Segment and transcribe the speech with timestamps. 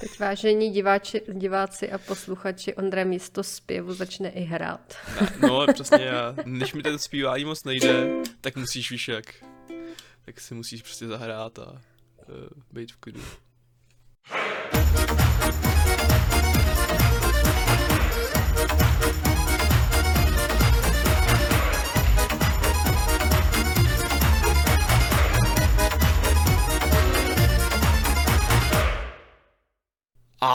[0.00, 4.94] Teď vážení diváči, diváci a posluchači, Ondra místo zpěvu začne i hrát.
[5.40, 8.10] No, přesně, já, než mi ten zpívání moc nejde,
[8.40, 9.34] tak musíš, víš jak,
[10.24, 11.78] tak si musíš prostě zahrát a uh,
[12.72, 13.20] být v klidu.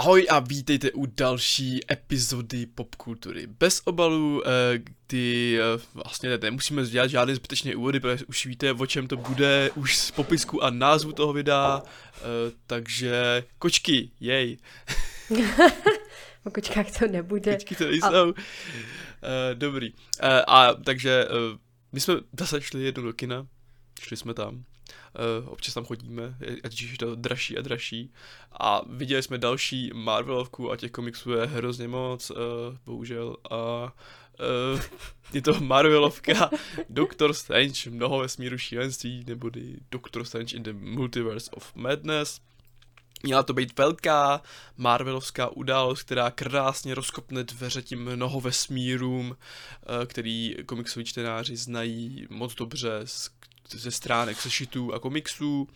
[0.04, 3.48] Ahoj a vítejte u další epizody popkultury.
[3.48, 8.86] Bez obalů, eh, kdy eh, vlastně nemusíme dělat žádné zbytečné úvody, protože už víte, o
[8.86, 12.22] čem to bude, už z popisku a názvu toho videa, eh,
[12.68, 14.58] takže kočky, jej.
[16.46, 17.54] o kočkách to nebude.
[17.54, 18.30] Kočky to nejsou.
[18.30, 19.54] A...
[19.54, 19.94] Dobrý.
[20.48, 21.28] A takže
[21.92, 23.48] my jsme zase šli jednou do kina,
[24.02, 24.64] šli jsme tam
[25.46, 28.14] občas tam chodíme, ať je to dražší a dražší.
[28.52, 32.38] A viděli jsme další Marvelovku a těch komiksů je hrozně moc, uh,
[32.86, 33.38] bohužel.
[33.50, 33.94] A
[34.74, 34.82] uh,
[35.34, 36.50] je to Marvelovka
[36.90, 39.50] Doctor Strange, mnoho vesmíru šílenství, nebo
[39.92, 42.42] Doctor Strange in the Multiverse of Madness.
[43.26, 44.42] Měla to být velká
[44.78, 49.38] Marvelovská událost, která krásně rozkopne dveře tím mnoho vesmírům,
[50.06, 53.32] který komiksoví čtenáři znají moc dobře z
[53.70, 55.68] ze stránek sešitů a komiksů, uh,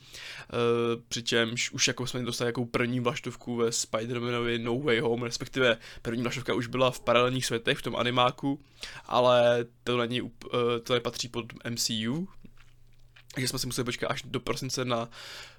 [1.08, 6.22] přičemž už jako jsme dostali jako první vlaštovku ve Spider-Manovi No Way Home, respektive první
[6.22, 8.60] vlaštovka už byla v paralelních světech, v tom animáku,
[9.06, 10.32] ale to není, uh,
[10.84, 12.28] to nepatří pod MCU,
[13.38, 15.10] takže jsme si museli počkat až do prosince na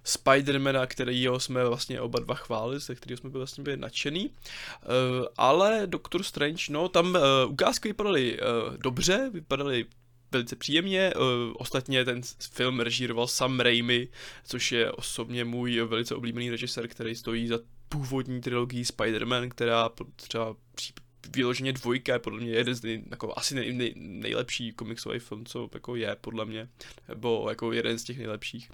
[0.04, 4.28] Spidermana, kterýho jsme vlastně oba dva chválili, se kterého jsme byli vlastně byli nadšený.
[4.28, 9.86] Uh, ale Doctor Strange, no tam uh, ukázky vypadaly uh, dobře, vypadaly
[10.32, 11.12] velice příjemně.
[11.16, 11.22] Uh,
[11.56, 12.20] ostatně ten
[12.52, 14.08] film režíroval Sam Raimi,
[14.44, 20.56] což je osobně můj velice oblíbený režisér, který stojí za původní trilogii Spider-Man, která třeba
[21.34, 25.46] vyloženě dvojka je podle mě jeden z nej, jako asi nej, nej, nejlepší komiksový film,
[25.46, 26.68] co jako je podle mě,
[27.08, 28.70] nebo jako jeden z těch nejlepších.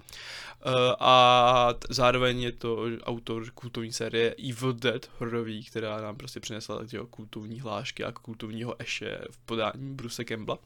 [0.65, 6.39] Uh, a t- zároveň je to autor kultovní série Evil Dead hororový, která nám prostě
[6.39, 10.59] přinesla tyho kultovní hlášky a kultovního eše v podání Bruce Campbella.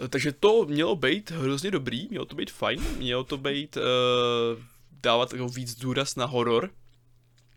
[0.00, 3.82] Uh, takže to mělo být hrozně dobrý, mělo to být fajn, mělo to být uh,
[5.02, 6.70] dávat jako víc důraz na horor,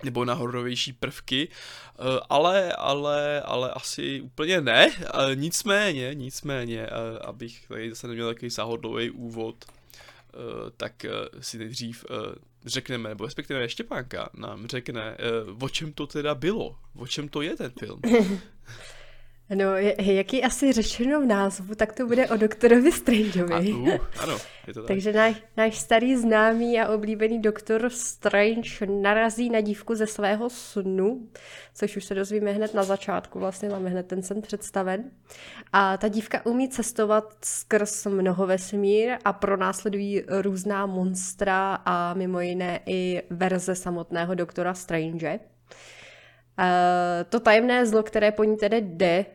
[0.06, 7.20] nebo na hororovější prvky, eh, ale, ale, ale asi úplně ne, eh, nicméně, nicméně, eh,
[7.20, 9.66] abych tady zase neměl takový sáhodlový úvod,
[10.78, 11.06] tak
[11.40, 12.06] si nejdřív
[12.66, 15.18] řekneme, nebo respektive Štěpánka nám řekne,
[15.62, 18.02] o čem to teda bylo, o čem to je ten film.
[19.50, 23.72] No, jak je asi řečeno v názvu, tak to bude o doktorovi Strangeovi.
[23.72, 24.88] A, uh, ano, je to tak.
[24.88, 31.28] Takže náš, náš starý známý a oblíbený doktor Strange narazí na dívku ze svého snu,
[31.74, 35.12] což už se dozvíme hned na začátku, vlastně máme hned ten sen představen.
[35.74, 42.80] A ta dívka umí cestovat skrz mnoho vesmír a pronásledují různá monstra a mimo jiné
[42.86, 45.40] i verze samotného doktora Strange.
[47.30, 49.26] To tajemné zlo, které po ní tedy jde,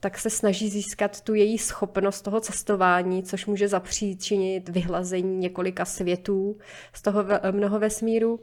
[0.00, 6.58] tak se snaží získat tu její schopnost toho cestování, což může zapříčinit vyhlazení několika světů
[6.92, 8.40] z toho mnoho vesmíru.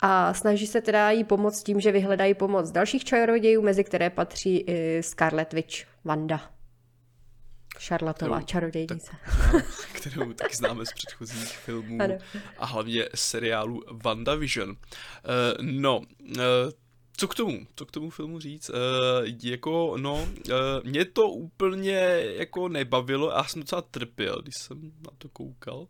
[0.00, 4.64] A snaží se teda jí pomoct tím, že vyhledají pomoc dalších čarodějů, mezi které patří
[4.66, 6.40] i Scarlet Witch, Wanda.
[7.78, 9.16] Šarlatová čarodějnice.
[9.92, 12.18] kterou tak známe z předchozích filmů ano.
[12.58, 14.70] a hlavně seriálu WandaVision.
[14.70, 14.76] Uh,
[15.60, 16.36] no, uh,
[17.16, 18.76] co k tomu, co k tomu filmu říct, uh,
[19.42, 20.54] jako, no, uh,
[20.84, 21.98] mě to úplně
[22.36, 25.86] jako nebavilo, já jsem docela trpěl, když jsem na to koukal.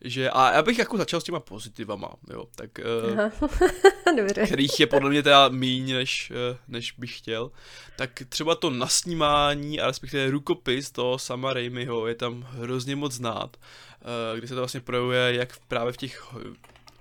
[0.00, 2.70] Že, a já bych jako začal s těma pozitivama, jo, tak,
[3.04, 7.50] uh, kterých je podle mě teda míň, než, uh, než bych chtěl,
[7.96, 13.56] tak třeba to nasnímání a respektive rukopis toho sama Raimiho je tam hrozně moc znát,
[13.56, 16.34] uh, kdy se to vlastně projevuje jak právě v těch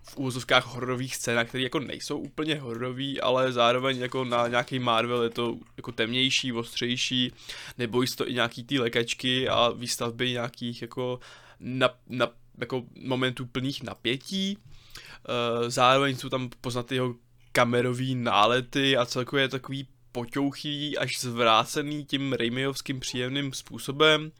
[0.10, 5.24] v úvozovkách hororových scénách, které jako nejsou úplně hororový, ale zároveň jako na nějaký Marvel
[5.24, 7.32] je to jako temnější, ostřejší,
[7.78, 11.20] nebo to i nějaký ty lékačky a výstavby nějakých jako,
[11.60, 14.58] na, na, jako momentů plných napětí.
[14.58, 17.16] Uh, zároveň jsou tam poznat jeho
[17.52, 19.88] kamerový nálety a celkově takový
[20.18, 24.32] poťouchý až zvrácený tím Raimiovským příjemným způsobem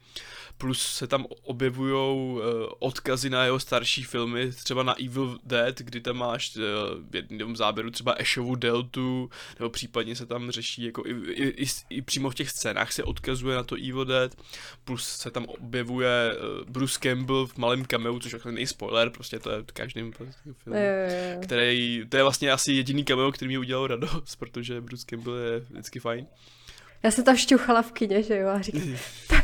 [0.58, 2.40] plus se tam objevují uh,
[2.78, 6.62] odkazy na jeho starší filmy, třeba na Evil Dead, kdy tam máš uh,
[7.10, 11.66] v jednom záběru třeba Ashovu deltu, nebo případně se tam řeší, jako i, i, i,
[11.90, 14.36] i přímo v těch scénách se odkazuje na to Evil Dead,
[14.84, 19.38] plus se tam objevuje uh, Bruce Campbell v malém cameu, což jako není spoiler, prostě
[19.38, 20.78] to je v každém prostě filmu,
[21.42, 25.64] který, to je vlastně asi jediný cameo, který mi udělal radost, protože Bruce Campbell je
[25.70, 26.26] vždycky fajn.
[27.02, 28.82] Já jsem tam šťuchala v kině, že jo, a říkám,
[29.28, 29.34] to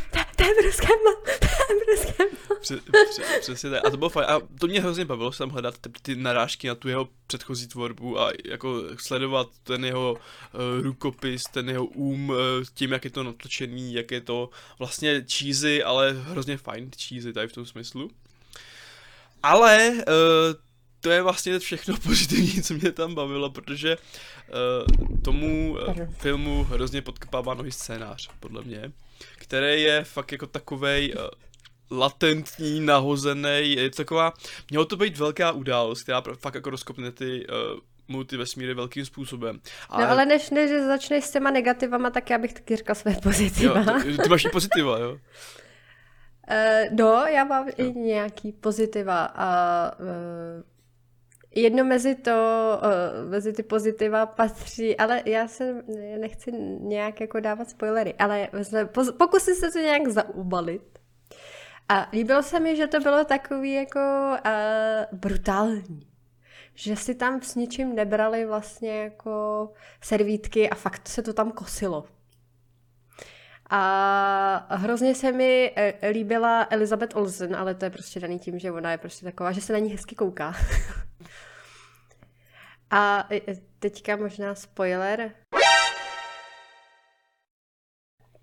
[0.43, 1.15] je Campbell.
[3.41, 3.85] Přesně tak.
[3.85, 4.27] A to bylo fajn.
[4.29, 7.67] A to mě hrozně bavilo se tam hledat ty, ty narážky na tu jeho předchozí
[7.67, 12.37] tvorbu a jako sledovat ten jeho uh, rukopis, ten jeho um, uh,
[12.73, 14.49] tím, jak je to natočený, jak je to
[14.79, 18.11] vlastně cheesy, ale hrozně fajn cheesy tady v tom smyslu.
[19.43, 20.03] Ale uh,
[21.05, 27.01] to je vlastně všechno pozitivní, co mě tam bavilo, protože uh, tomu uh, filmu hrozně
[27.01, 28.91] podkopává nový scénář, podle mě
[29.37, 34.33] který je fakt jako takovej uh, latentní, nahozený, je to taková,
[34.69, 39.59] mělo to být velká událost, která fakt jako rozkopne ty uh, multivesmíry velkým způsobem.
[39.89, 40.03] Ale...
[40.03, 43.79] No ale než, než začneš s těma negativama, tak já bych taky říkal své pozitiva.
[43.79, 45.11] Jo, ty, ty máš i pozitiva, jo?
[45.11, 45.19] Uh,
[46.97, 47.73] no, já mám jo.
[47.77, 50.74] i nějaký pozitiva a uh,
[51.55, 55.83] Jedno mezi to, uh, mezi ty pozitiva patří, ale já se
[56.19, 58.47] nechci nějak jako dávat spoilery, ale
[59.17, 60.99] pokusím se to nějak zaubalit.
[61.89, 63.99] A líbilo se mi, že to bylo takový jako
[64.45, 66.07] uh, brutální.
[66.73, 69.69] Že si tam s ničím nebrali vlastně jako
[70.01, 72.05] servítky a fakt se to tam kosilo.
[73.69, 78.71] A hrozně se mi e, líbila Elizabeth Olsen, ale to je prostě daný tím, že
[78.71, 80.55] ona je prostě taková, že se na ní hezky kouká.
[82.91, 83.29] A
[83.79, 85.31] teďka možná spoiler.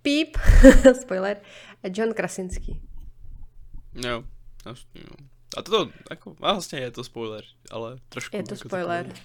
[0.03, 0.37] Píp,
[1.01, 1.41] spoiler,
[1.97, 2.81] John Krasinski.
[3.95, 4.25] Jo,
[4.65, 5.27] vlastně, jo.
[5.57, 8.37] A to, jako, vlastně je to spoiler, ale trošku.
[8.37, 9.07] Je to jako spoiler.
[9.07, 9.21] Takový,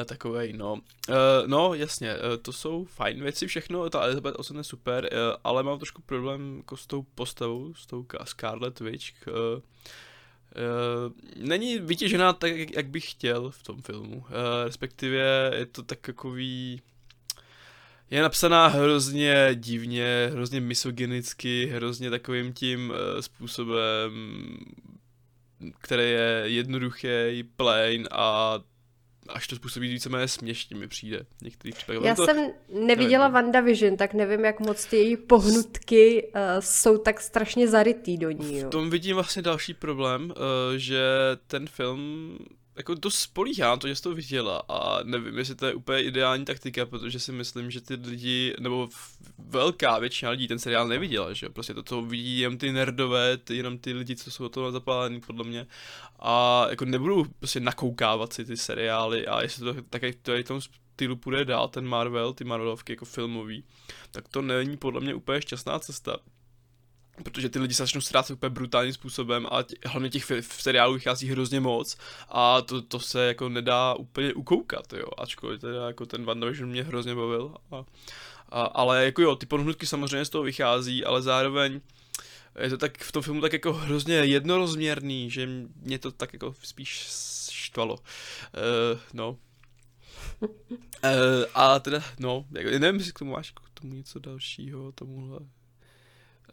[0.00, 0.72] uh, takovej, no.
[0.72, 1.16] Uh,
[1.46, 5.62] no, jasně, uh, to jsou fajn věci všechno, ta Elizabeth Olsen je super, uh, ale
[5.62, 9.62] mám trošku problém jako s tou postavou, s tou Scarlet Witch, Uh,
[11.36, 14.16] není vytěžená tak, jak bych chtěl v tom filmu.
[14.16, 14.24] Uh,
[14.64, 16.80] respektive je to tak takový...
[18.10, 24.12] Je napsaná hrozně divně, hrozně misogynicky, hrozně takovým tím uh, způsobem,
[25.80, 28.58] který je jednoduchý, plain a
[29.28, 31.26] až to způsobí víceméně směšně mi přijde
[31.74, 32.02] případech.
[32.02, 33.34] Já to, jsem neviděla nevím.
[33.34, 38.58] WandaVision, tak nevím, jak moc ty její pohnutky uh, jsou tak strašně zarytý do ní.
[38.58, 38.66] Jo.
[38.66, 40.32] V tom vidím vlastně další problém, uh,
[40.76, 41.02] že
[41.46, 42.38] ten film
[42.76, 46.44] jako to spolíhá to, že jsi to viděla a nevím, jestli to je úplně ideální
[46.44, 48.88] taktika, protože si myslím, že ty lidi, nebo
[49.38, 53.56] velká většina lidí ten seriál neviděla, že prostě to, co vidí jen ty nerdové, ty,
[53.56, 55.66] jenom ty lidi, co jsou o toho zapálení podle mě.
[56.18, 61.16] A jako nebudu prostě nakoukávat si ty seriály a jestli to také v tom stylu
[61.16, 63.64] půjde dál, ten Marvel, ty Marvelovky jako filmový,
[64.10, 66.16] tak to není podle mě úplně šťastná cesta
[67.22, 70.94] protože ty lidi se začnou ztrácet úplně brutálním způsobem a tě, hlavně těch v, seriálu
[70.94, 71.96] vychází hrozně moc
[72.28, 76.82] a to, to se jako nedá úplně ukoukat, jo, ačkoliv teda jako ten WandaVision mě
[76.82, 77.84] hrozně bavil, a,
[78.48, 81.80] a, ale jako jo, ty pohnutky samozřejmě z toho vychází, ale zároveň
[82.60, 86.54] je to tak v tom filmu tak jako hrozně jednorozměrný, že mě to tak jako
[86.62, 87.08] spíš
[87.50, 88.00] štvalo, uh,
[89.12, 89.36] no.
[90.40, 90.48] Uh,
[91.54, 95.40] a teda, no, jako, nevím, jestli k tomu máš k tomu něco dalšího, tomuhle.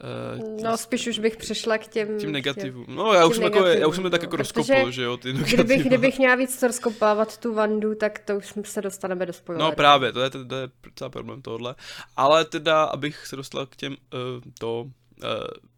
[0.03, 2.19] Uh, no, spíš už bych přešla k těm...
[2.19, 2.85] Tím negativům.
[2.87, 5.33] No, já už, jsem, jako, já už jsem to tak jako rozkopl, že jo, ty
[5.33, 5.65] negativum.
[5.65, 9.69] Kdybych, kdybych měla víc rozkopávat tu Vandu, tak to už se dostaneme do spoileru.
[9.69, 11.75] No právě, to je, to, to je celá problém tohle.
[12.17, 14.19] Ale teda, abych se dostal k těm, uh,
[14.59, 14.89] to, uh,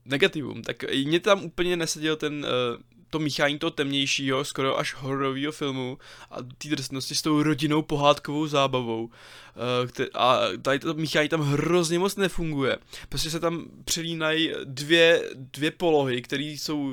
[0.05, 2.81] negativům, tak mě tam úplně neseděl ten uh,
[3.11, 5.97] to míchání toho temnějšího, skoro až hororového filmu
[6.31, 9.03] a té drsnosti s tou rodinou pohádkovou zábavou.
[9.03, 12.77] Uh, a tady to míchání tam hrozně moc nefunguje.
[13.09, 16.91] Prostě se tam přelínají dvě, dvě polohy, které jsou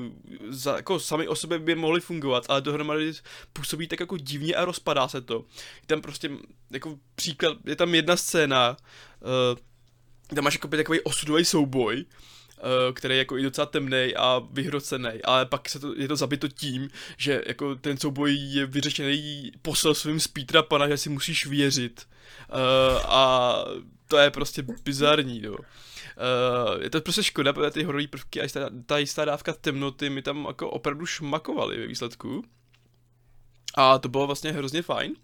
[0.48, 3.12] za, jako sami o sobě by mohly fungovat, ale dohromady
[3.52, 5.44] působí tak jako divně a rozpadá se to.
[5.80, 6.30] Je tam prostě
[6.70, 8.76] jako příklad, je tam jedna scéna,
[9.20, 9.58] uh,
[10.34, 12.37] tam máš jako takový osudový souboj, Eh,
[12.92, 16.48] který je jako i docela temný a vyhrocený, ale pak se to, je to zabito
[16.48, 22.06] tím, že jako ten souboj je vyřešený poselstvím z Petra Pana, že si musíš věřit.
[22.52, 23.54] Uh, a
[24.08, 25.52] to je prostě bizarní, no.
[25.52, 30.10] Uh, je to prostě škoda, protože ty horové prvky a ta, ta jistá dávka temnoty
[30.10, 32.44] mi tam jako opravdu šmakovaly ve výsledku.
[33.74, 35.14] A to bylo vlastně hrozně fajn.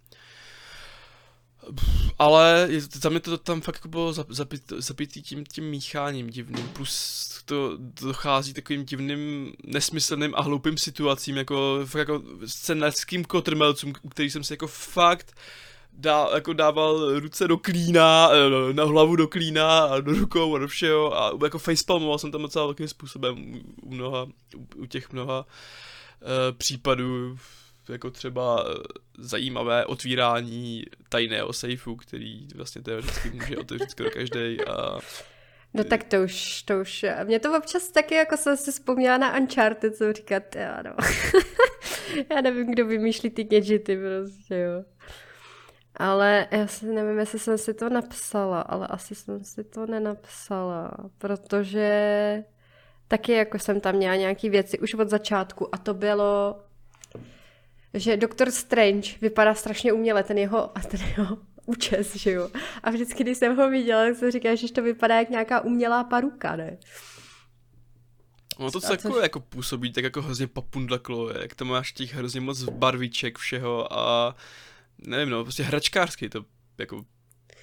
[2.19, 7.29] Ale za mě to tam fakt jako bylo zapit, zapitý tím, tím mícháním divným, plus
[7.45, 14.33] to dochází takovým divným, nesmyslným a hloupým situacím, jako, fakt jako scenarickým kotrmelcům, u kterých
[14.33, 15.35] jsem si jako fakt
[15.93, 20.59] dá, jako dával ruce do klína, eh, na hlavu do klína a do rukou a
[20.59, 24.27] do všeho a jako facepalmoval jsem tam docela velkým způsobem u mnoha,
[24.77, 27.39] u těch mnoha uh, případů
[27.89, 28.75] jako třeba eh,
[29.19, 34.99] zajímavé otvírání tajného sejfu, který vlastně teoreticky může otevřít skoro každý a
[35.77, 39.39] No tak to už, to už, mě to občas taky jako jsem si vzpomněla na
[39.39, 40.95] Uncharted, co říkat, já no.
[42.31, 44.85] já nevím, kdo vymýšlí ty gadgety prostě, jo.
[45.97, 50.91] Ale já si nevím, jestli jsem si to napsala, ale asi jsem si to nenapsala,
[51.19, 52.45] protože
[53.09, 56.61] taky jako jsem tam měla nějaký věci už od začátku a to bylo
[57.95, 62.51] že Doktor Strange vypadá strašně uměle, ten jeho, ten jeho účes, že jo.
[62.83, 66.05] A vždycky, když jsem ho viděla, tak jsem říkala, že to vypadá jak nějaká umělá
[66.05, 66.79] paruka, ne?
[68.59, 69.23] No to celkově což...
[69.23, 74.35] jako působí tak jako hrozně papundaklo, jak to máš těch hrozně moc barviček všeho a
[74.99, 76.45] nevím no, prostě hračkářský to
[76.79, 77.05] jako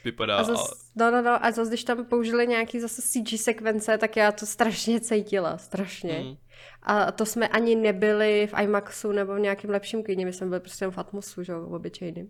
[0.03, 0.37] vypadá.
[0.37, 4.17] A zas, no, no, no, a zase, když tam použili nějaký zase CG sekvence, tak
[4.17, 6.19] já to strašně cítila, strašně.
[6.23, 6.37] Mm.
[6.83, 10.59] A to jsme ani nebyli v IMAXu nebo v nějakém lepším kyně, my jsme byli
[10.59, 12.29] prostě v Atmosu, že v obyčejným.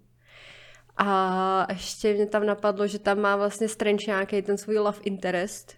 [0.97, 5.73] A ještě mě tam napadlo, že tam má vlastně Strange nějaký ten svůj love interest.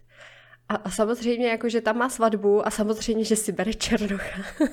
[0.69, 4.43] A, a samozřejmě jako, že tam má svatbu a samozřejmě, že si bere Černocha.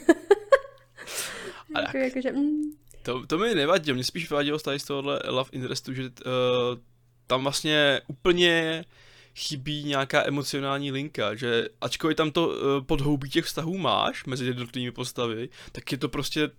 [1.81, 2.61] jako, jako, že, mm.
[3.03, 6.11] to, to mi nevadilo, mě spíš vadilo z tohohle love interestu, že uh,
[7.27, 8.85] tam vlastně úplně
[9.41, 12.55] chybí nějaká emocionální linka, že ačkoliv tam to uh,
[12.87, 16.51] podhoubí těch vztahů máš mezi jednotlivými postavy, tak je to prostě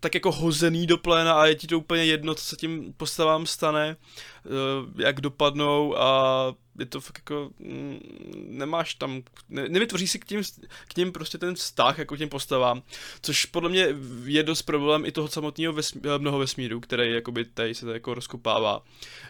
[0.00, 3.46] tak jako hozený do pléna a je ti to úplně jedno, co se tím postavám
[3.46, 8.00] stane, uh, jak dopadnou a je to fakt jako, mm,
[8.48, 10.42] nemáš tam, ne, nevytvoří si k tím,
[10.88, 12.82] k ním prostě ten vztah jako těm postavám,
[13.22, 13.88] což podle mě
[14.24, 17.92] je dost problém i toho samotného vesmí, eh, mnoho vesmíru, který jakoby tady se to
[17.92, 18.82] jako rozkopává,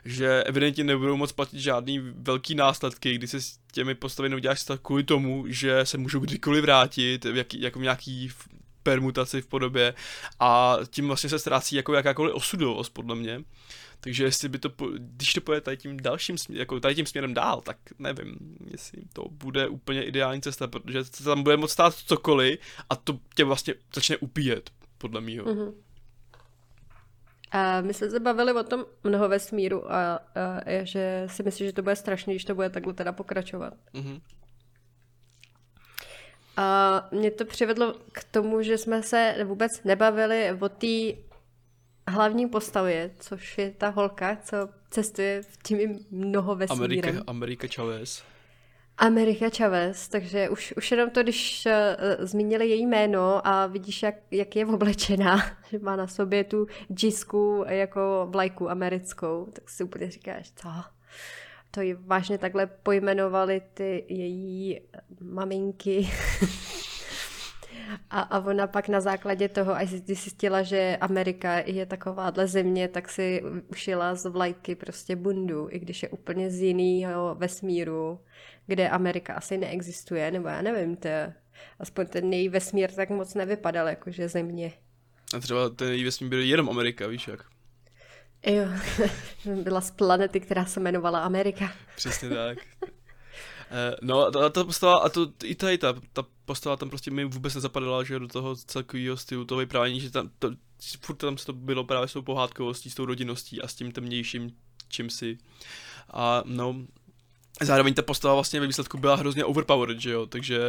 [0.04, 4.78] že evidentně nebudou moc platit žádný velký následky, když se s těmi postavy neuděláš vztah
[4.82, 8.30] kvůli tomu, že se můžou kdykoliv vrátit, v jaký, jako v nějaký
[8.82, 9.94] permutaci v podobě
[10.40, 13.44] a tím vlastně se ztrácí jako jakákoliv osudovost podle mě.
[14.00, 17.60] Takže jestli by to, když to pojede tady tím dalším, jako tady tím směrem dál,
[17.60, 18.38] tak nevím,
[18.70, 22.58] jestli to bude úplně ideální cesta, protože se tam bude moct stát cokoliv
[22.90, 25.44] a to tě vlastně začne upíjet, podle mýho.
[25.44, 25.74] Mm-hmm.
[27.50, 30.20] A my jsme se bavili o tom mnoho vesmíru a, a,
[30.66, 33.74] a že si myslím, že to bude strašný, když to bude takhle teda pokračovat.
[33.94, 34.20] Mm-hmm.
[36.56, 41.20] A mě to přivedlo k tomu, že jsme se vůbec nebavili o té
[42.08, 44.56] hlavní postavě, což je ta holka, co
[44.90, 46.84] cestuje v tím mnoho vesmírem.
[46.84, 48.22] Amerika, Amerika Chavez.
[48.98, 54.14] Amerika Chavez, takže už, už jenom to, když uh, zmínili její jméno a vidíš, jak,
[54.30, 60.10] jak je oblečená, že má na sobě tu džisku jako vlajku americkou, tak si úplně
[60.10, 60.68] říkáš, co?
[61.70, 64.80] To ji vážně takhle pojmenovali ty její
[65.20, 66.10] maminky.
[68.10, 73.08] A, a ona pak na základě toho, až zjistila, že Amerika je takováhle země, tak
[73.08, 78.20] si ušila z vlajky prostě bundu, i když je úplně z jiného vesmíru,
[78.66, 81.08] kde Amerika asi neexistuje, nebo já nevím, to
[81.78, 84.72] aspoň ten její vesmír tak moc nevypadal jakože země.
[85.36, 87.49] A třeba ten její vesmír byl jenom Amerika, víš jak?
[88.46, 88.64] Jo,
[89.62, 91.72] byla z planety, která se jmenovala Amerika.
[91.96, 92.58] Přesně tak.
[93.72, 97.24] Eh, no a ta postava, a to i tady ta, ta postava tam prostě mi
[97.24, 100.50] vůbec nezapadala, že do toho celkového stylu, toho vyprávění, že tam, to,
[101.00, 103.92] furt tam se to bylo právě s tou pohádkovostí, s tou rodinností a s tím
[103.92, 104.50] temnějším
[104.88, 105.38] čím si.
[106.12, 106.76] A no,
[107.62, 110.60] zároveň ta postava vlastně ve výsledku byla hrozně overpowered, že jo, takže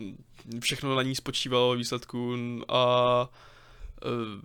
[0.00, 2.36] uh, všechno na ní spočívalo výsledku
[2.68, 3.28] a Eh,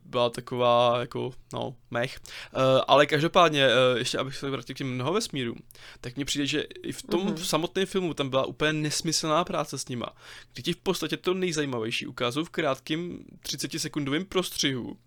[0.06, 2.20] byla taková jako, no, mech.
[2.56, 5.56] Uh, ale každopádně, uh, ještě abych se vrátil k těm mnoho vesmíru,
[6.02, 7.44] tak mně přijde, že i v tom mm-hmm.
[7.44, 10.08] samotném filmu tam byla úplně nesmyslná práce s nima,
[10.54, 14.98] kdy ti v podstatě to nejzajímavější ukážou v krátkém 30 sekundovém prostřihu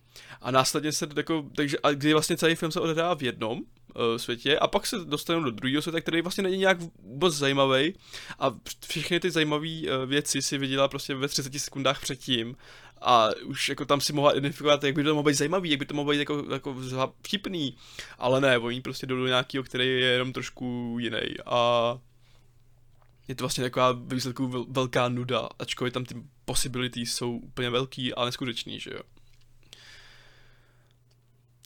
[0.40, 4.16] a následně se jako, takže, a kdy vlastně celý film se odehrává v jednom uh,
[4.16, 7.94] světě a pak se dostanou do druhého světa, který vlastně není nějak vůbec zajímavý
[8.38, 8.54] a
[8.88, 12.56] všechny ty zajímavé uh, věci si viděla prostě ve 30 sekundách předtím
[13.02, 15.86] a už jako tam si mohla identifikovat, jak by to mohlo být zajímavý, jak by
[15.86, 16.76] to mohlo být jako, jako
[17.22, 17.76] vtipný,
[18.18, 21.98] ale ne, oni prostě jdou do nějakého, který je jenom trošku jiný a
[23.28, 28.24] je to vlastně taková výsledku velká nuda, ačkoliv tam ty possibilities jsou úplně velký a
[28.24, 29.00] neskutečný, že jo.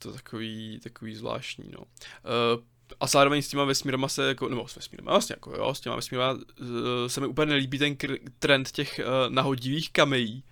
[0.02, 1.78] to takový, takový zvláštní, no.
[1.78, 2.64] Uh,
[3.00, 5.96] a zároveň s těma vesmírama se jako, nebo s vesmírama, vlastně jako jo, s těma
[5.96, 6.66] vesmírama uh,
[7.06, 10.44] se mi úplně nelíbí ten kr- trend těch uh, nahodivých kamejí,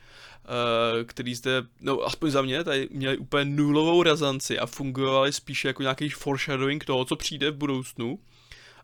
[1.07, 5.83] který zde, no aspoň za mě, tady měli úplně nulovou razanci a fungovali spíše jako
[5.83, 8.19] nějaký foreshadowing toho, co přijde v budoucnu,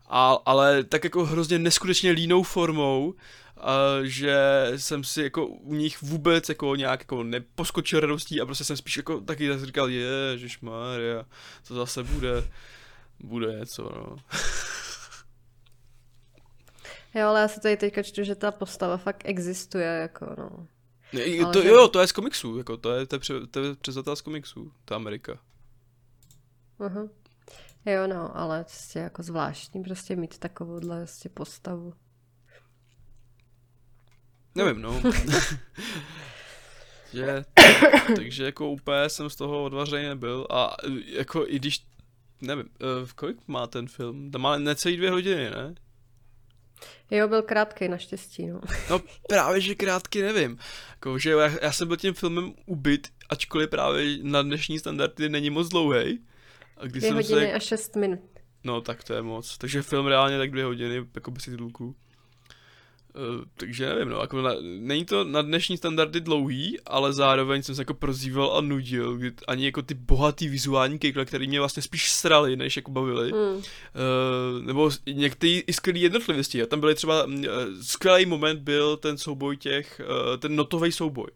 [0.09, 3.13] a, ale tak jako hrozně neskutečně línou formou,
[3.61, 4.35] Uh, že
[4.75, 8.97] jsem si jako u nich vůbec jako nějak jako neposkočil radostí a prostě jsem spíš
[8.97, 9.89] jako taky říkal,
[10.61, 11.25] Maria,
[11.67, 12.43] to zase bude,
[13.19, 14.15] bude něco, no.
[17.15, 20.67] jo, ale já se tady teďka čtu, že ta postava fakt existuje, jako no.
[21.13, 21.67] Ne, to, že...
[21.67, 24.21] Jo, to je z komiksů, jako to je, to je, pře, to je přezatel z
[24.21, 25.39] komiksů, ta Amerika.
[26.79, 27.09] Uh-huh.
[27.85, 31.93] Jo, no, ale prostě jako zvláštní prostě mít takovouhle prostě postavu.
[34.55, 35.01] Nevím, no.
[37.13, 37.45] že,
[38.15, 40.75] takže jako úplně jsem z toho odvařený nebyl a
[41.05, 41.85] jako i když,
[42.41, 44.31] nevím, uh, kolik má ten film?
[44.31, 45.75] Tam má necelý dvě hodiny, ne?
[47.11, 48.61] Jo, byl krátký naštěstí, no.
[48.89, 50.57] No právě, že krátký nevím.
[50.89, 55.49] Jako, že já, já jsem byl tím filmem ubyt, ačkoliv právě na dnešní standardy není
[55.49, 56.19] moc dlouhý.
[56.77, 57.53] A když dvě jsem hodiny se...
[57.53, 58.19] a šest minut.
[58.63, 59.57] No tak to je moc.
[59.57, 61.95] Takže film reálně tak dvě hodiny, jako bez titulků.
[63.15, 67.75] Uh, takže nevím, no, jako na, není to na dnešní standardy dlouhý, ale zároveň jsem
[67.75, 71.83] se jako prozýval a nudil, kdy ani jako ty bohatý vizuální kejkle, který mě vlastně
[71.83, 73.37] spíš srali, než jako bavili, mm.
[73.37, 73.61] uh,
[74.65, 77.33] nebo některý i skvělý jednotlivosti, a tam byly třeba, uh,
[77.81, 80.01] skvělý moment byl ten souboj těch,
[80.31, 81.27] uh, ten notový souboj.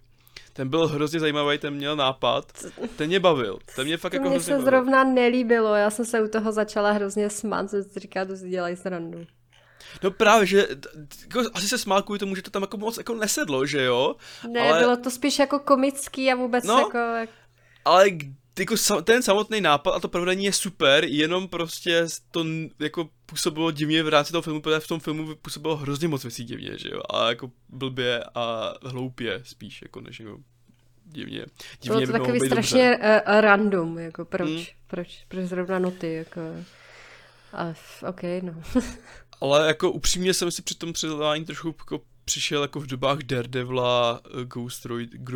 [0.53, 2.65] Ten byl hrozně zajímavý, ten měl nápad,
[2.95, 4.65] ten mě bavil, ten mě fakt jako mě se bavil.
[4.65, 8.49] zrovna nelíbilo, já jsem se u toho začala hrozně smát, jsem si říkala, to si
[8.49, 9.25] dělají srandu.
[10.03, 10.67] No právě, že
[11.21, 14.15] jako, asi se smál kvůli tomu, že to tam jako moc jako nesedlo, že jo?
[14.51, 14.79] Ne, ale...
[14.79, 17.27] bylo to spíš jako komický a vůbec no, jako...
[17.85, 18.09] Ale
[18.59, 22.45] jako ten samotný nápad a to provedení je super, jenom prostě to
[22.79, 26.43] jako působilo divně v rámci toho filmu, protože v tom filmu působilo hrozně moc věcí
[26.43, 27.01] divně, že jo?
[27.09, 30.37] A jako blbě a hloupě spíš, jako než jako
[31.05, 31.45] divně.
[31.81, 34.65] divně bylo to takový strašně uh, random, jako proč, hmm.
[34.87, 36.41] proč, proč zrovna noty, jako...
[37.53, 37.73] A,
[38.09, 38.53] ok, no.
[39.41, 44.21] Ale jako upřímně jsem si při tom předávání trošku jako přišel jako v dobách Daredevila,
[44.25, 44.87] eh, Ghost,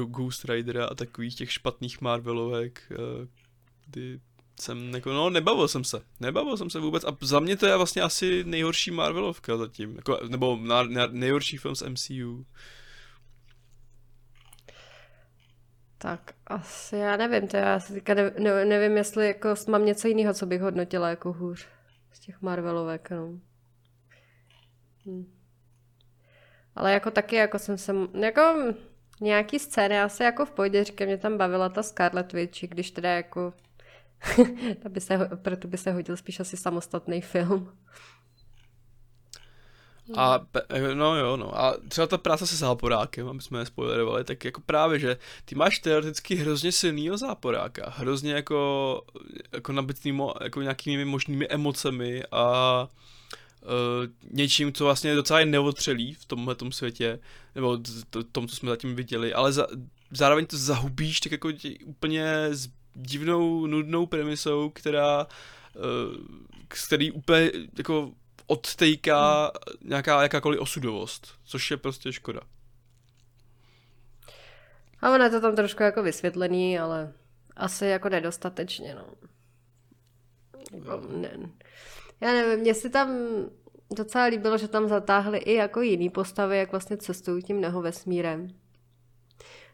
[0.06, 3.28] Ghost Ridera a takových těch špatných Marvelovek, eh,
[3.86, 4.20] kdy
[4.62, 7.78] jsem jako, no nebavil jsem se, nebavil jsem se vůbec a za mě to je
[7.78, 12.46] vlastně asi nejhorší Marvelovka zatím, jako, nebo na, na, nejhorší film z MCU.
[15.98, 20.08] Tak asi já nevím, to já si teďka ne, ne, nevím, jestli jako mám něco
[20.08, 21.68] jiného, co bych hodnotila jako hůř
[22.12, 23.40] z těch Marvelovek, no.
[25.06, 25.34] Hm.
[26.76, 28.74] Ale jako taky, jako jsem se, jako
[29.22, 33.10] nějaký scény asi jako v pohodě, říkám, mě tam bavila ta Scarlet Witch, když teda
[33.10, 33.54] jako,
[34.90, 37.72] by se, proto by se hodil spíš asi samostatný film.
[40.18, 40.46] A
[40.94, 41.60] no jo, no.
[41.60, 45.80] A třeba ta práce se záporákem, aby jsme nespoilerovali, tak jako právě, že ty máš
[45.80, 49.02] teoreticky hrozně silnýho záporáka, hrozně jako,
[49.52, 52.88] jako nabitný jako nějakými možnými emocemi a
[54.32, 57.20] něčím, co vlastně je docela neotřelý v tomhle světě,
[57.56, 59.68] nebo to, tom, co jsme zatím viděli, ale za,
[60.12, 65.28] zároveň to zahubíš tak jako tě, úplně s divnou, nudnou premisou, která
[65.76, 66.16] uh,
[66.74, 68.12] s který úplně jako
[68.48, 69.90] odtejká hmm.
[69.90, 72.42] nějaká jakákoliv osudovost, což je prostě škoda.
[75.02, 77.14] A ono je to tam trošku jako vysvětlený, ale
[77.56, 79.06] asi jako nedostatečně, no.
[80.72, 81.32] Jako, ne,
[82.22, 83.10] já nevím, mně se tam
[83.96, 88.48] docela líbilo, že tam zatáhli i jako jiný postavy, jak vlastně cestují tím neho vesmírem.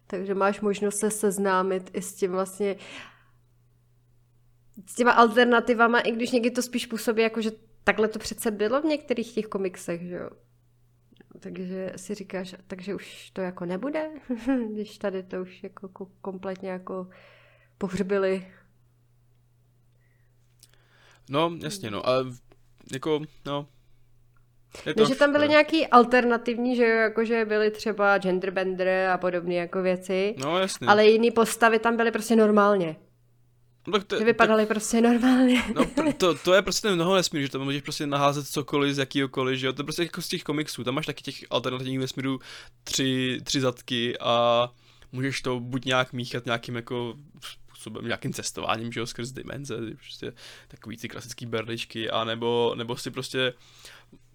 [0.08, 2.76] Takže máš možnost se seznámit i s tím vlastně
[4.88, 7.52] s těma alternativama, i když někdy to spíš působí jako, že
[7.84, 10.30] takhle to přece bylo v některých těch komiksech, že jo.
[11.40, 14.10] Takže si říkáš, takže už to jako nebude,
[14.74, 15.90] když tady to už jako
[16.22, 17.08] kompletně jako
[17.78, 18.48] pohřbili
[21.30, 22.10] No, jasně, no.
[22.10, 22.12] A
[22.94, 23.68] jako, no,
[24.86, 25.02] je to...
[25.04, 29.82] No, že tam byly nějaký alternativní, že jo, jakože byly třeba genderbender a podobné jako
[29.82, 30.36] věci.
[30.38, 30.88] No, jasně.
[30.88, 32.96] Ale jiný postavy tam byly prostě normálně.
[33.88, 35.64] No, tak to, že vypadaly tak, prostě normálně.
[35.76, 39.60] No, to, to je prostě mnoho nesmír, že tam můžeš prostě naházet cokoliv z jakýhokoliv,
[39.60, 42.40] že jo, to je prostě jako z těch komiksů, tam máš taky těch alternativních vesmírů
[42.84, 44.70] tři, tři zadky a
[45.12, 47.16] můžeš to buď nějak míchat nějakým jako
[47.86, 50.34] způsobem, nějakým cestováním, že jo, skrz dimenze, prostě
[50.68, 53.54] takový ty klasický berličky, a nebo, nebo si prostě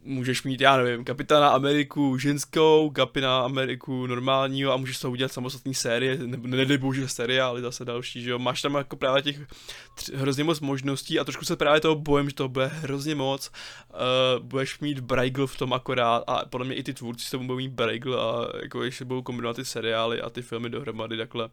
[0.05, 5.75] můžeš mít, já nevím, kapitána Ameriku ženskou, kapitána Ameriku normálního a můžeš to udělat samostatný
[5.75, 9.47] série, nebo nedej bože seriály zase další, že jo, máš tam jako právě těch
[9.95, 13.51] tři, hrozně moc možností a trošku se právě toho bojím, že to bude hrozně moc,
[13.91, 17.47] uh, budeš mít Braigl v tom akorát a podle mě i ty tvůrci s tomu
[17.47, 21.49] budou mít Braigl a jako ještě budou kombinovat ty seriály a ty filmy dohromady takhle.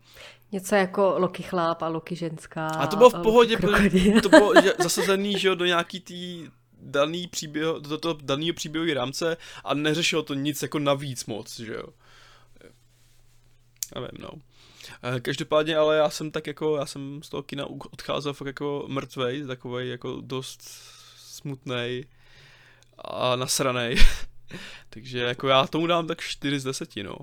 [0.51, 2.67] Něco jako Loki chláp a Loki ženská.
[2.67, 3.57] A to bylo v pohodě,
[4.23, 6.47] to bylo zasazený, že jo, do nějaký tý
[6.81, 11.73] daný příběh, do toho daného příběhového rámce a neřešilo to nic jako navíc moc, že
[11.73, 11.87] jo.
[13.95, 14.29] Nevím, no.
[15.03, 18.85] Eh, každopádně, ale já jsem tak jako, já jsem z toho kina odcházel fakt jako
[18.87, 20.61] mrtvej, takovej jako dost
[21.17, 22.05] smutnej
[22.97, 23.97] a nasranej.
[24.89, 27.17] Takže jako já tomu dám tak 4 z 10, no.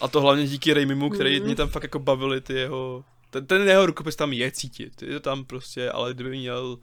[0.00, 1.46] A to hlavně díky Raimimu, který mm.
[1.46, 3.04] mě tam fakt jako bavili ty jeho...
[3.30, 6.78] Ten, ten jeho rukopis tam je cítit, je to tam prostě, ale kdyby měl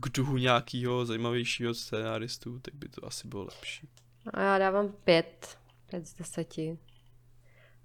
[0.00, 3.88] k duhu nějakého zajímavějšího scénáristu, tak by to asi bylo lepší.
[4.30, 6.78] A já dávám pět, pět z deseti.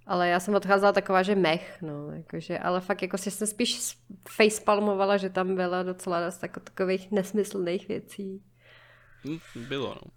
[0.05, 3.97] Ale já jsem odcházela taková, že mech, no, jakože, ale fakt jako si jsem spíš
[4.29, 8.43] facepalmovala, že tam byla docela dost jako takových nesmyslných věcí.
[9.25, 10.11] Hm, bylo, no.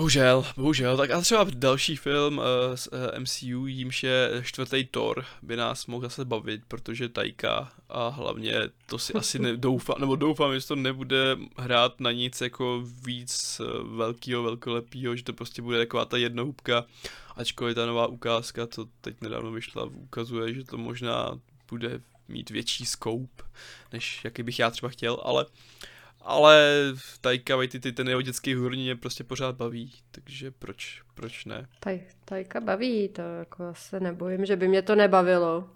[0.00, 0.96] Bohužel, bohužel.
[0.96, 5.56] Tak a třeba další film uh, z uh, eh, MCU, jímž je čtvrtý Thor, by
[5.56, 8.54] nás mohl zase bavit, protože Tajka a hlavně
[8.86, 13.96] to si asi nedoufám, nebo doufám, že to nebude hrát na nic jako víc uh,
[13.96, 16.84] velkýho, velkolepýho, že to prostě bude taková ta jednohubka,
[17.36, 22.86] ačkoliv ta nová ukázka, co teď nedávno vyšla, ukazuje, že to možná bude mít větší
[22.86, 23.42] scope,
[23.92, 25.46] než jaký bych já třeba chtěl, ale
[26.22, 26.84] ale
[27.20, 31.68] Taika Waititi, ten jeho dětský humor mě prostě pořád baví, takže proč, proč ne?
[31.80, 35.70] Taj, tajka baví, to jako se nebojím, že by mě to nebavilo.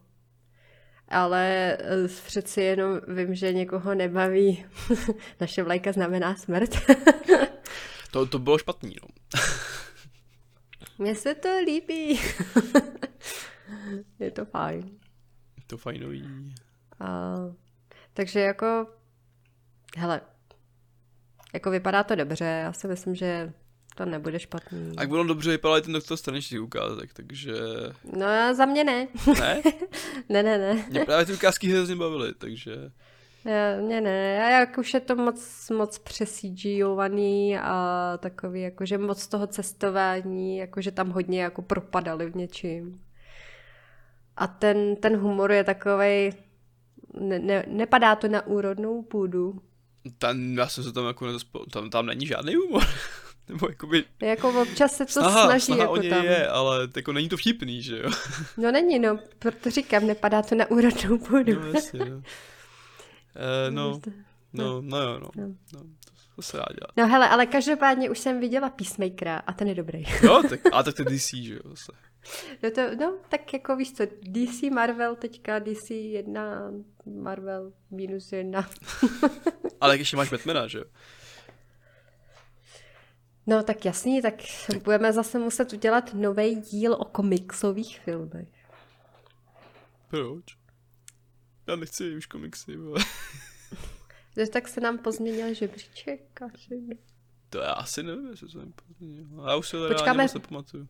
[1.08, 4.66] Ale eh, přeci jenom vím, že někoho nebaví.
[5.40, 6.70] Naše vlajka znamená smrt.
[8.10, 9.08] to, to bylo špatný, no.
[10.98, 12.20] Mně se to líbí.
[14.18, 14.98] Je to fajn.
[15.56, 16.54] Je to fajnový.
[17.00, 17.34] A,
[18.14, 18.86] takže jako,
[19.96, 20.20] hele,
[21.54, 23.52] jako vypadá to dobře, já si myslím, že
[23.94, 24.92] to nebude špatný.
[24.96, 27.54] A jak bylo dobře vypadal i ten doktor straničních ukázek, takže...
[28.16, 29.08] No za mě ne.
[29.40, 29.62] Ne?
[30.28, 30.84] ne, ne, ne.
[30.90, 32.72] Mě právě ty ukázky hrozně bavily, takže...
[33.44, 39.26] Já, mě ne, já jak už je to moc, moc přesídžijovaný a takový, jakože moc
[39.26, 43.00] toho cestování, jakože tam hodně jako propadali v něčím.
[44.36, 46.30] A ten, ten humor je takový,
[47.20, 49.62] ne, ne, nepadá to na úrodnou půdu,
[50.18, 52.84] tam, já jsem se tam jako nezaspo, tam, tam není žádný humor.
[53.48, 54.04] Nebo jakoby...
[54.20, 56.24] Jako občas se to snaha, snaží snaha jako o něj tam.
[56.24, 58.10] je, ale jako není to vtipný, že jo?
[58.56, 61.60] No není, no, proto říkám, nepadá to na úrodnou půdu.
[61.60, 62.22] No jasně, no.
[63.36, 64.00] E, no,
[64.52, 65.30] no, no jo, no.
[65.36, 65.48] no.
[65.72, 65.80] no
[66.36, 66.92] to se dá dělat.
[66.96, 70.04] No hele, ale každopádně už jsem viděla Peacemakera a ten je dobrý.
[70.22, 71.92] Jo, tak, a tak to DC, že jo, zase.
[72.62, 76.72] No, to, no, tak jako víš co, DC Marvel teďka, DC jedna,
[77.06, 78.70] Marvel minus jedna.
[79.80, 80.84] Ale ještě máš Batmana, že jo?
[83.46, 84.34] No tak jasný, tak
[84.84, 88.48] budeme zase muset udělat nový díl o komiksových filmech.
[90.10, 90.44] Proč?
[91.66, 92.72] Já nechci už komiksy,
[94.36, 96.98] Že tak se nám pozměnil žebříček asi.
[97.50, 99.26] To já asi nevím, jestli se mi pozměnil.
[99.46, 100.88] Já už se Počkáme, se pamatuju.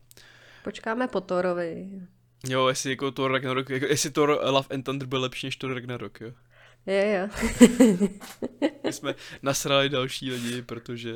[0.65, 1.89] Počkáme po Thorovi.
[2.47, 5.73] Jo, jestli jako Thor Ragnarok, jako, jestli Thor Love and Thunder byl lepší než Thor
[5.73, 6.31] Ragnarok, jo.
[6.85, 7.49] Je, jo.
[8.83, 11.13] My jsme nasrali další lidi, protože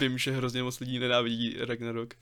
[0.00, 2.14] vím, že hrozně moc lidí nenávidí Ragnarok.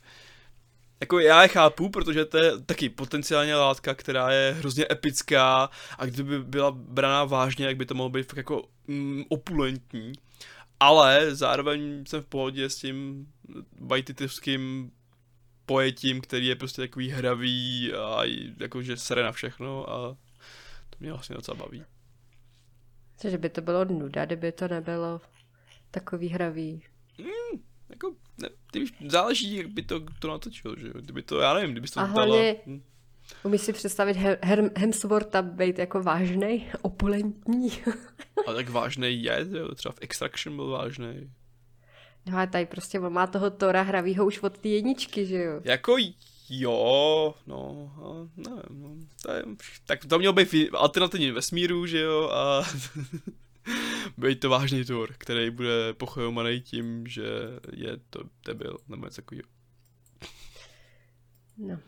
[1.01, 6.07] Jako já je chápu, protože to je taky potenciálně látka, která je hrozně epická a
[6.07, 10.13] kdyby byla braná vážně, jak by to mohlo být fakt jako mm, opulentní.
[10.81, 13.27] Ale zároveň jsem v pohodě s tím
[13.81, 14.91] bajtitivským
[15.71, 18.23] pojetím, který je prostě takový hravý a
[18.61, 20.17] jakože sere na všechno a
[20.91, 21.85] to mě vlastně docela baví.
[23.29, 25.21] Že by to bylo nuda, kdyby to nebylo
[25.91, 26.83] takový hravý.
[27.19, 31.73] Mm, jako, ne, ty záleží, jak by to, to natočil, že Kdyby to, já nevím,
[31.73, 32.55] kdyby to A hlavně, dala...
[32.67, 32.83] Hm.
[33.43, 37.71] Umíš si představit Her- Hemswortha být jako vážnej, opulentní?
[38.47, 41.31] A tak vážnej je, třeba v Extraction byl vážnej.
[42.27, 45.61] No a tady prostě on má toho Tora hravýho už od té jedničky, že jo?
[45.65, 45.97] Jako
[46.51, 47.93] jo, no,
[48.37, 49.43] nevím, no, to je,
[49.87, 52.63] tak to mělo být alternativní vesmíru, že jo, a
[54.19, 57.25] být to vážný Thor, který bude pochojovaný tím, že
[57.73, 59.49] je to debil, nebo něco takového.
[61.59, 61.79] No.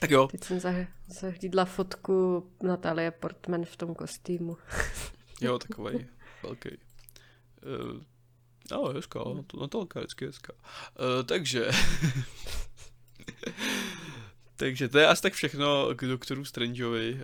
[0.00, 0.28] Tak jo.
[0.28, 0.60] Teď jsem
[1.08, 4.56] zahlídla fotku Natalie Portman v tom kostýmu.
[5.40, 6.06] jo, takový
[6.42, 6.68] velký.
[6.68, 8.02] Uh,
[8.70, 10.52] No, hezká, to Natalka je hezká.
[10.52, 11.70] Uh, takže...
[14.56, 17.20] takže to je asi tak všechno k doktoru Strangeovi uh,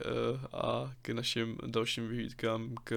[0.53, 2.97] a k našim dalším vyhlídkám k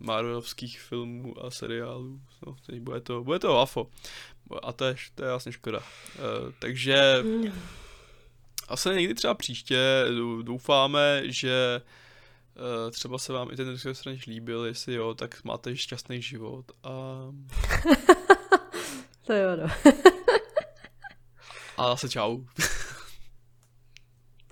[0.00, 2.20] Marvelovských filmů a seriálů.
[2.46, 3.90] No, teď bude to, bude to wafo.
[4.62, 5.78] A to je, to je vlastně škoda.
[5.78, 5.84] Uh,
[6.58, 7.24] takže
[8.68, 10.04] asi někdy třeba příště
[10.42, 11.80] doufáme, že
[12.90, 16.90] třeba se vám i ten Strange líbil, jestli jo, tak máte šťastný život a...
[19.26, 19.92] to jo, no.
[21.76, 22.40] a zase čau.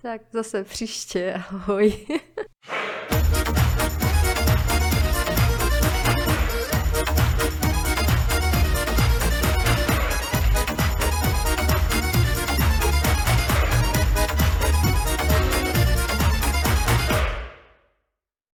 [0.02, 2.06] tak zase příště, ahoj.